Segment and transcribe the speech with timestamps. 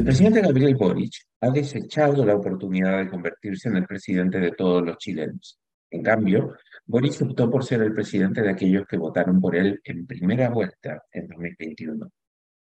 [0.00, 1.12] El presidente Gabriel Boric
[1.42, 5.60] ha desechado la oportunidad de convertirse en el presidente de todos los chilenos.
[5.90, 10.06] En cambio, Boric optó por ser el presidente de aquellos que votaron por él en
[10.06, 12.10] primera vuelta en 2021.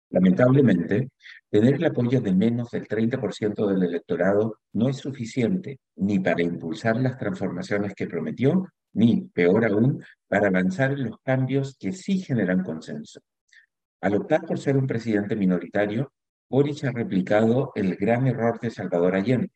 [0.09, 1.11] Lamentablemente,
[1.49, 6.97] tener el apoyo de menos del 30% del electorado no es suficiente ni para impulsar
[6.97, 12.61] las transformaciones que prometió, ni, peor aún, para avanzar en los cambios que sí generan
[12.61, 13.21] consenso.
[14.01, 16.11] Al optar por ser un presidente minoritario,
[16.51, 19.51] Boric ha replicado el gran error de Salvador Allende.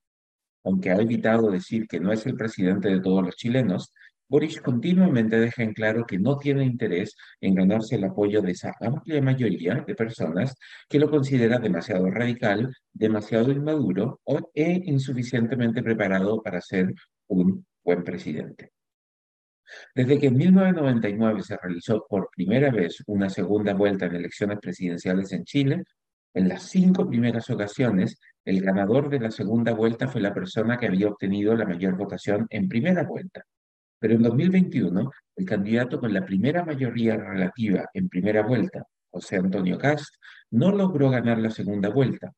[0.63, 3.91] Aunque ha evitado decir que no es el presidente de todos los chilenos,
[4.29, 8.71] Boric continuamente deja en claro que no tiene interés en ganarse el apoyo de esa
[8.79, 10.55] amplia mayoría de personas
[10.87, 14.21] que lo considera demasiado radical, demasiado inmaduro
[14.53, 16.93] e insuficientemente preparado para ser
[17.27, 18.71] un buen presidente.
[19.93, 25.33] Desde que en 1999 se realizó por primera vez una segunda vuelta en elecciones presidenciales
[25.33, 25.83] en Chile,
[26.35, 30.87] en las cinco primeras ocasiones, el ganador de la segunda vuelta fue la persona que
[30.87, 33.45] había obtenido la mayor votación en primera vuelta.
[33.97, 39.77] Pero en 2021, el candidato con la primera mayoría relativa en primera vuelta, José Antonio
[39.77, 40.13] Cast,
[40.51, 42.33] no logró ganar la segunda vuelta.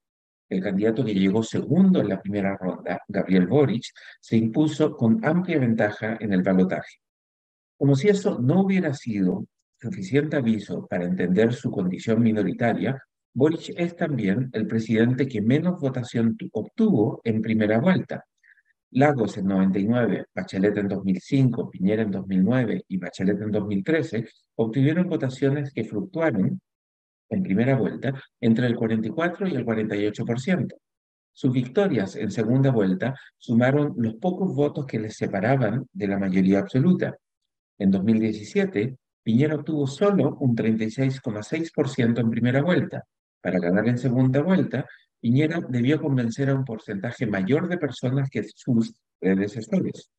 [0.47, 3.85] El candidato que llegó segundo en la primera ronda, Gabriel Boric,
[4.21, 6.97] se impuso con amplia ventaja en el balotaje.
[7.75, 9.47] Como si eso no hubiera sido
[9.81, 13.01] suficiente aviso para entender su condición minoritaria,
[13.37, 18.25] Boric es también el presidente que menos votación obtuvo en primera vuelta.
[18.89, 25.71] Lagos en 99, Bachelet en 2005, Piñera en 2009 y Bachelet en 2013 obtuvieron votaciones
[25.71, 26.59] que fluctuaron
[27.29, 30.73] en primera vuelta entre el 44 y el 48%.
[31.31, 36.57] Sus victorias en segunda vuelta sumaron los pocos votos que les separaban de la mayoría
[36.57, 37.15] absoluta.
[37.77, 43.03] En 2017, Piñera obtuvo solo un 36,6% en primera vuelta,
[43.47, 44.85] para ganar en segunda vuelta,
[45.21, 50.09] Piñera debió convencer a un porcentaje mayor de personas que sus predecesores.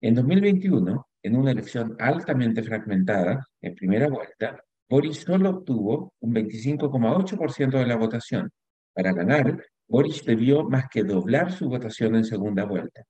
[0.00, 7.80] En 2021, en una elección altamente fragmentada, en primera vuelta, Boris solo obtuvo un 25,8%
[7.80, 8.48] de la votación.
[8.94, 13.02] Para ganar, Boris debió más que doblar su votación en segunda vuelta.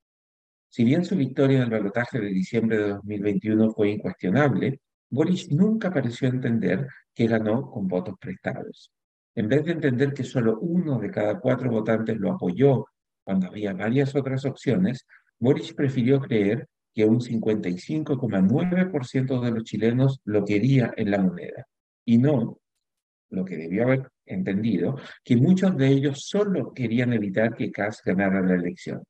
[0.71, 4.81] Si bien su victoria en el balotaje de diciembre de 2021 fue incuestionable,
[5.11, 8.91] Boris nunca pareció entender que ganó con votos prestados.
[9.39, 12.87] En vez de entender que solo uno de cada cuatro votantes lo apoyó
[13.23, 15.07] cuando había varias otras opciones,
[15.39, 21.69] Boris prefirió creer que un 55,9% de los chilenos lo quería en la moneda
[22.05, 22.59] y no
[23.31, 28.43] lo que debió haber entendido, que muchos de ellos solo querían evitar que Kass ganara
[28.43, 29.05] la elección.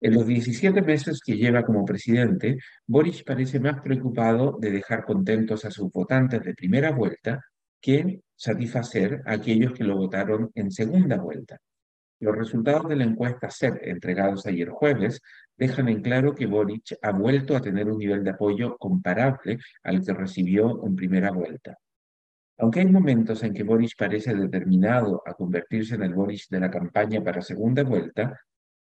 [0.00, 5.64] En los 17 meses que lleva como presidente, Boris parece más preocupado de dejar contentos
[5.64, 7.40] a sus votantes de primera vuelta
[7.80, 11.58] que satisfacer a aquellos que lo votaron en segunda vuelta.
[12.20, 15.20] Los resultados de la encuesta SET entregados ayer jueves
[15.56, 20.02] dejan en claro que Boric ha vuelto a tener un nivel de apoyo comparable al
[20.04, 21.76] que recibió en primera vuelta.
[22.58, 26.70] Aunque hay momentos en que Boric parece determinado a convertirse en el Boric de la
[26.70, 28.40] campaña para segunda vuelta,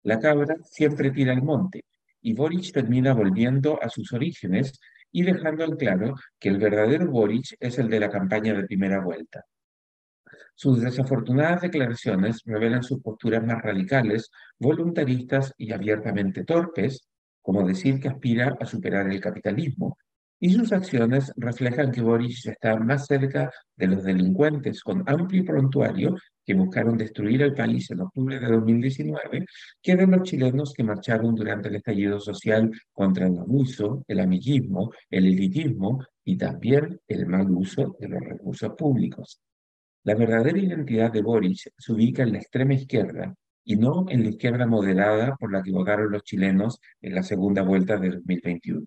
[0.04, 1.84] la cabra siempre tira al monte
[2.22, 4.80] y Boric termina volviendo a sus orígenes
[5.13, 9.01] y dejando en claro que el verdadero Boric es el de la campaña de primera
[9.01, 9.45] vuelta.
[10.55, 17.09] Sus desafortunadas declaraciones revelan sus posturas más radicales, voluntaristas y abiertamente torpes,
[17.41, 19.97] como decir que aspira a superar el capitalismo,
[20.41, 26.16] y sus acciones reflejan que Boris está más cerca de los delincuentes con amplio prontuario
[26.44, 29.44] que buscaron destruir el país en octubre de 2019
[29.82, 34.93] que de los chilenos que marcharon durante el estallido social contra el abuso, el amiguismo,
[35.10, 39.41] el elitismo y también el mal uso de los recursos públicos.
[40.04, 43.34] La verdadera identidad de Boris se ubica en la extrema izquierda
[43.65, 47.62] y no en la izquierda moderada por la que votaron los chilenos en la segunda
[47.62, 48.87] vuelta de 2021.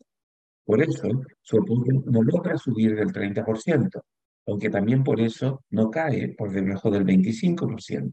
[0.65, 1.07] Por eso,
[1.41, 4.01] su apoyo no logra subir del 30%,
[4.47, 8.11] aunque también por eso no cae por debajo del 25%.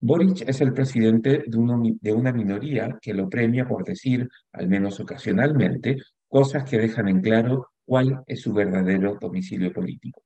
[0.00, 5.00] Boric es el presidente de, de una minoría que lo premia por decir, al menos
[5.00, 5.96] ocasionalmente,
[6.28, 10.22] cosas que dejan en claro cuál es su verdadero domicilio político.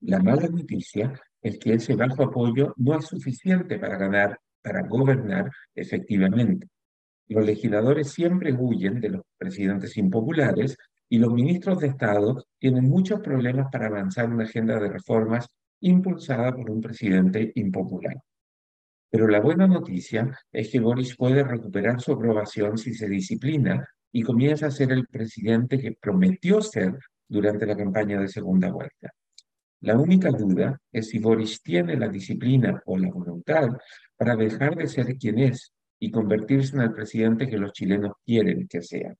[0.00, 5.50] La mala noticia es que ese bajo apoyo no es suficiente para ganar, para gobernar
[5.74, 6.66] efectivamente.
[7.30, 10.76] Los legisladores siempre huyen de los presidentes impopulares
[11.08, 15.46] y los ministros de Estado tienen muchos problemas para avanzar una agenda de reformas
[15.80, 18.16] impulsada por un presidente impopular.
[19.08, 24.22] Pero la buena noticia es que Boris puede recuperar su aprobación si se disciplina y
[24.22, 26.98] comienza a ser el presidente que prometió ser
[27.28, 29.08] durante la campaña de segunda vuelta.
[29.82, 33.68] La única duda es si Boris tiene la disciplina o la voluntad
[34.16, 38.66] para dejar de ser quien es y convertirse en el presidente que los chilenos quieren
[38.66, 39.14] que sea.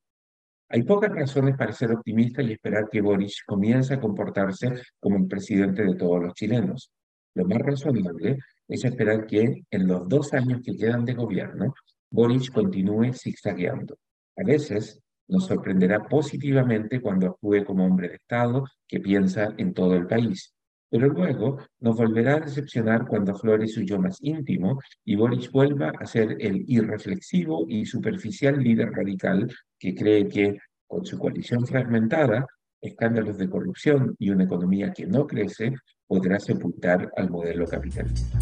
[0.70, 5.26] Hay pocas razones para ser optimista y esperar que Boris comience a comportarse como el
[5.26, 6.90] presidente de todos los chilenos.
[7.34, 11.74] Lo más razonable es esperar que en los dos años que quedan de gobierno,
[12.10, 13.98] Boris continúe zigzagueando.
[14.36, 19.94] A veces nos sorprenderá positivamente cuando actúe como hombre de Estado que piensa en todo
[19.94, 20.54] el país.
[20.90, 25.92] Pero luego nos volverá a decepcionar cuando aflore su yo más íntimo y Boris vuelva
[25.98, 29.48] a ser el irreflexivo y superficial líder radical
[29.78, 30.58] que cree que,
[30.88, 32.44] con su coalición fragmentada,
[32.80, 35.74] escándalos de corrupción y una economía que no crece,
[36.06, 38.38] podrá sepultar al modelo capitalista.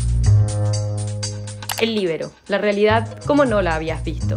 [1.80, 4.36] El libero, la realidad como no la habías visto.